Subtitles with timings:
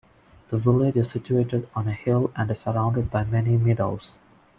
[0.49, 4.17] The village is situated on a hill and is surrounded by many meadows.